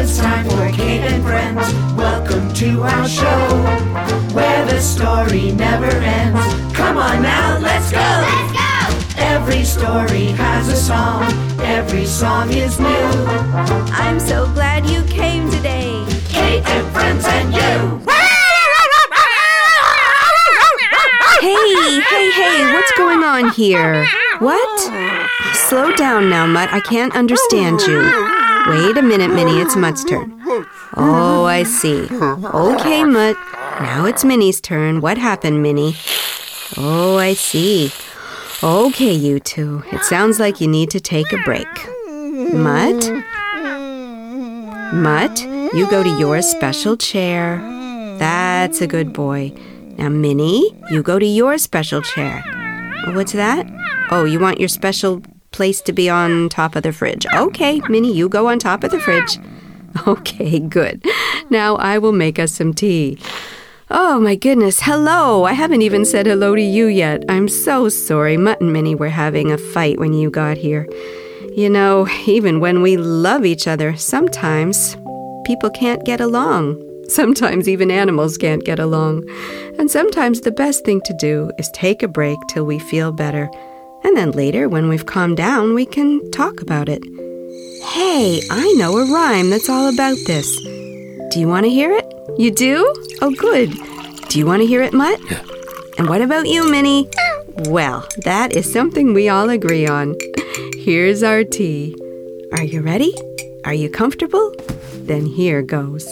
[0.00, 1.74] it's time for Kate and Friends.
[1.96, 3.48] Welcome to our show,
[4.32, 6.40] where the story never ends.
[6.72, 7.98] Come on now, let's go!
[7.98, 9.18] Let's go!
[9.20, 11.24] Every story has a song,
[11.60, 13.10] every song is new.
[13.90, 16.04] I'm so glad you came today.
[16.28, 18.00] Kate and Friends and you!
[21.40, 24.06] Hey, hey, hey, what's going on here?
[24.38, 24.80] What?
[25.54, 26.72] Slow down now, Mutt.
[26.72, 28.47] I can't understand you.
[28.68, 29.60] Wait a minute, Minnie.
[29.60, 30.40] It's Mutt's turn.
[30.96, 32.06] Oh, I see.
[32.10, 33.36] Okay, Mutt.
[33.80, 35.00] Now it's Minnie's turn.
[35.00, 35.96] What happened, Minnie?
[36.76, 37.90] Oh, I see.
[38.62, 39.82] Okay, you two.
[39.92, 41.68] It sounds like you need to take a break.
[42.52, 43.10] Mutt?
[44.92, 45.40] Mutt,
[45.74, 47.58] you go to your special chair.
[48.18, 49.52] That's a good boy.
[49.96, 52.42] Now, Minnie, you go to your special chair.
[53.14, 53.66] What's that?
[54.10, 55.22] Oh, you want your special
[55.58, 57.26] place to be on top of the fridge.
[57.34, 59.38] Okay, Minnie, you go on top of the fridge.
[60.06, 61.04] Okay, good.
[61.50, 63.18] Now I will make us some tea.
[63.90, 65.42] Oh my goodness, hello!
[65.42, 67.24] I haven't even said hello to you yet.
[67.28, 68.36] I'm so sorry.
[68.36, 70.86] Mutt and Minnie were having a fight when you got here.
[71.56, 74.96] You know, even when we love each other, sometimes
[75.44, 76.76] people can't get along.
[77.08, 79.24] Sometimes even animals can't get along.
[79.78, 83.50] And sometimes the best thing to do is take a break till we feel better.
[84.08, 87.04] And then later, when we've calmed down, we can talk about it.
[87.84, 90.58] Hey, I know a rhyme that's all about this.
[90.62, 92.06] Do you want to hear it?
[92.38, 92.90] You do?
[93.20, 93.70] Oh, good.
[94.30, 95.20] Do you want to hear it, Mutt?
[95.30, 95.44] Yeah.
[95.98, 97.06] And what about you, Minnie?
[97.66, 100.16] Well, that is something we all agree on.
[100.78, 101.94] Here's our tea.
[102.52, 103.14] Are you ready?
[103.66, 104.54] Are you comfortable?
[104.94, 106.08] Then here goes.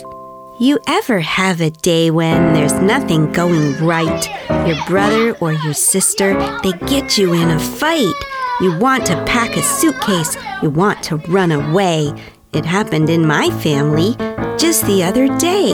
[0.59, 4.27] You ever have a day when there's nothing going right?
[4.67, 8.15] Your brother or your sister, they get you in a fight.
[8.63, 10.35] You want to pack a suitcase.
[10.63, 12.11] You want to run away.
[12.55, 14.17] It happened in my family
[14.57, 15.73] just the other day.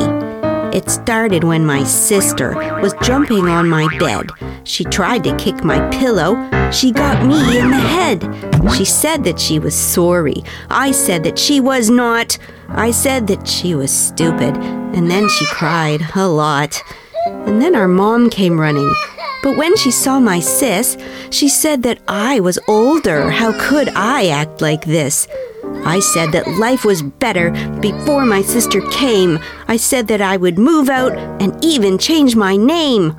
[0.76, 4.30] It started when my sister was jumping on my bed.
[4.64, 6.48] She tried to kick my pillow.
[6.70, 8.22] She got me in the head.
[8.76, 10.42] She said that she was sorry.
[10.70, 12.38] I said that she was not.
[12.68, 14.56] I said that she was stupid.
[14.94, 16.80] And then she cried a lot.
[17.26, 18.92] And then our mom came running.
[19.42, 20.96] But when she saw my sis,
[21.30, 23.30] she said that I was older.
[23.30, 25.26] How could I act like this?
[25.84, 29.40] I said that life was better before my sister came.
[29.66, 31.12] I said that I would move out
[31.42, 33.16] and even change my name.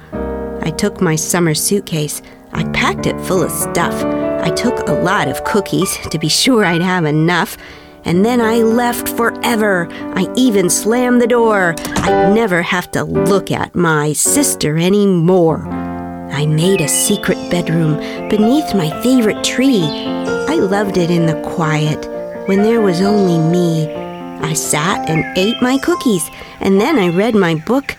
[0.66, 2.22] I took my summer suitcase.
[2.54, 3.94] I packed it full of stuff.
[4.42, 7.58] I took a lot of cookies to be sure I'd have enough.
[8.06, 9.90] And then I left forever.
[9.92, 11.76] I even slammed the door.
[11.78, 15.68] I'd never have to look at my sister anymore.
[15.68, 17.98] I made a secret bedroom
[18.30, 19.84] beneath my favorite tree.
[19.84, 22.08] I loved it in the quiet
[22.48, 23.94] when there was only me.
[23.94, 26.30] I sat and ate my cookies,
[26.62, 27.96] and then I read my book,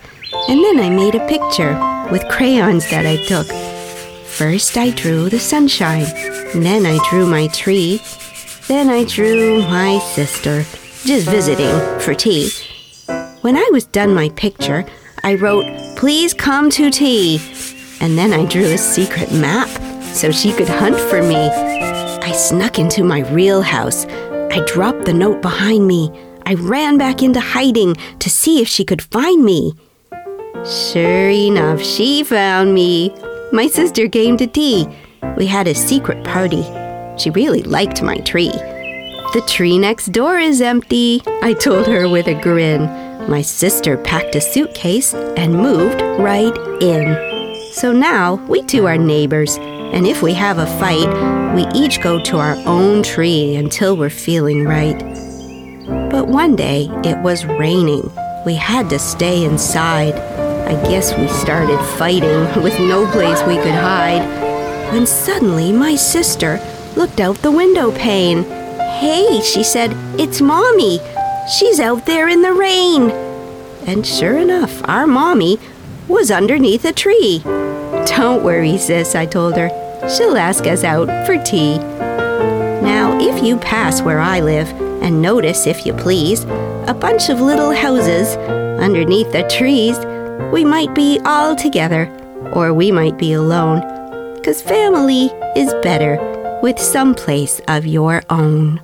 [0.49, 3.47] and then I made a picture with crayons that I took.
[4.25, 6.05] First, I drew the sunshine,
[6.53, 8.01] then I drew my tree,
[8.67, 10.63] then I drew my sister,
[11.05, 12.49] just visiting for tea.
[13.41, 14.85] When I was done my picture,
[15.23, 15.65] I wrote,
[15.97, 17.39] Please come to tea.
[18.01, 19.69] And then I drew a secret map
[20.13, 21.35] so she could hunt for me.
[21.35, 24.05] I snuck into my real house.
[24.05, 26.11] I dropped the note behind me.
[26.45, 29.73] I ran back into hiding to see if she could find me.
[30.65, 33.13] Sure enough, she found me.
[33.51, 34.87] My sister came to tea.
[35.37, 36.63] We had a secret party.
[37.19, 38.49] She really liked my tree.
[38.49, 42.83] The tree next door is empty, I told her with a grin.
[43.29, 47.73] My sister packed a suitcase and moved right in.
[47.73, 52.19] So now we two are neighbors, and if we have a fight, we each go
[52.23, 54.97] to our own tree until we're feeling right.
[56.09, 58.11] But one day it was raining.
[58.47, 60.15] We had to stay inside.
[60.65, 64.23] I guess we started fighting with no place we could hide.
[64.91, 66.59] When suddenly my sister
[66.95, 68.43] looked out the window pane.
[68.43, 70.99] Hey, she said, it's Mommy.
[71.57, 73.11] She's out there in the rain.
[73.85, 75.59] And sure enough, our Mommy
[76.07, 77.41] was underneath a tree.
[78.07, 79.69] Don't worry, sis, I told her.
[80.09, 81.77] She'll ask us out for tea.
[81.77, 84.69] Now, if you pass where I live
[85.03, 86.43] and notice, if you please,
[86.87, 88.35] a bunch of little houses
[88.79, 89.97] underneath the trees,
[90.51, 92.07] we might be all together
[92.53, 93.81] or we might be alone.
[94.35, 96.19] Because family is better
[96.61, 98.81] with some place of your own.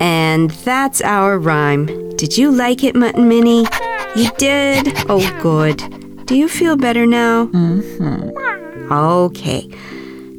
[0.00, 1.86] And that's our rhyme.
[2.16, 3.66] Did you like it, Mutt and Minnie?
[4.14, 4.92] You did?
[5.08, 6.26] Oh, good.
[6.26, 7.46] Do you feel better now?
[7.46, 8.92] Mm-hmm.
[8.92, 9.68] Okay.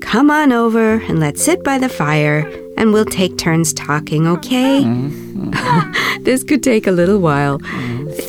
[0.02, 4.84] Come on over and let's sit by the fire and we'll take turns talking, okay?
[6.22, 7.60] this could take a little while.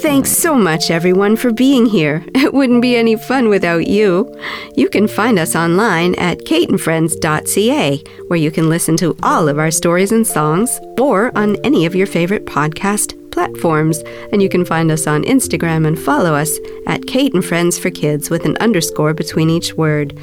[0.01, 2.25] Thanks so much, everyone, for being here.
[2.49, 4.33] It wouldn't be any fun without you.
[4.75, 9.71] You can find us online at kateandfriends.ca, where you can listen to all of our
[9.71, 13.99] stories and songs, or on any of your favorite podcast platforms.
[14.33, 17.91] And you can find us on Instagram and follow us at Kate and Friends for
[17.91, 20.19] Kids with an underscore between each word.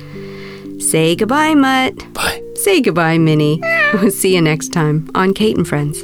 [0.80, 2.12] Say goodbye, Mutt.
[2.13, 2.42] Bye.
[2.56, 3.60] Say goodbye, Minnie.
[3.94, 6.04] We'll see you next time on Kate and Friends.